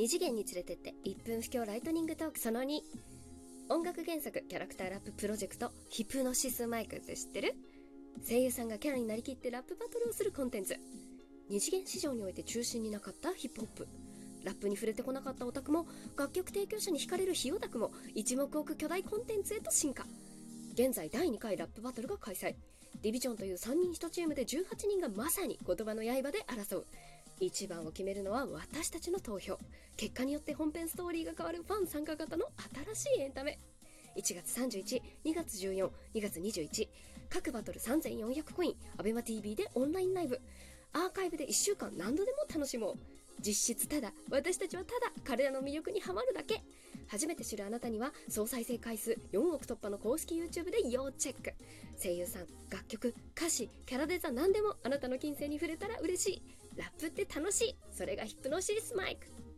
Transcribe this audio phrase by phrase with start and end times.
[0.00, 2.38] 2次元に連れてって1分不況ライトニングトーク。
[2.38, 2.80] その2
[3.68, 5.72] 音楽原作キャラクターラッププロジェクト。
[5.90, 7.54] ヒプノシスマイクって知ってる？
[8.26, 10.74] 声優さんがキャラになりきってラップバトルをするコンテンツ。
[11.50, 13.30] 二次元市場において中心になかった？
[13.34, 13.88] ヒップホップ。
[14.42, 15.86] ラップに触れてこなかったオタクも
[16.16, 20.06] 楽曲提供者に惹かれるヒオタクも一目置く巨大コンテンツへと進化。
[20.72, 22.54] 現在第2回ラップバトルが開催。
[23.02, 26.86] ディビジョンという3人1チームで18人がまさに言葉の刃で争う。
[27.40, 29.58] 一番を決めるのは私たちの投票。
[29.96, 32.46] 結果によって本編ストーリーが変わるファン参加型の
[32.94, 33.58] 新しいエンタメ。
[34.16, 36.88] 1月31、2月14、2月21
[37.30, 38.76] 各バトル3400コイン。
[38.98, 40.40] ABEMATV でオンラインライブ。
[40.92, 42.98] アーカイブで1週間何度でも楽しもう。
[43.44, 46.62] 実質ただ私たちはただ彼らの魅力にはまるだけ。
[47.08, 51.52] 初めて知るあなたには総再生回数4億突破の公式 YouTube で要チェック。
[52.00, 56.42] 声優さん楽曲歌詞キャラデザ何でもあなたの金星に触れたら嬉しい。
[56.76, 57.76] ラップって楽しい。
[57.92, 59.40] それがヒプノシスマイク。